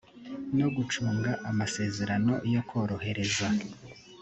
no 0.57 0.67
gucunga 0.75 1.31
amasezerano 1.49 2.33
yo 2.53 2.61
korohereza 2.69 3.47